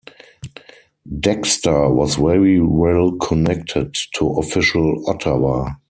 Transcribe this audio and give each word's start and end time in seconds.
Dexter 1.19 1.87
was 1.91 2.15
very 2.15 2.59
well-connected 2.59 3.93
to 4.15 4.29
official 4.39 5.07
Ottawa. 5.07 5.73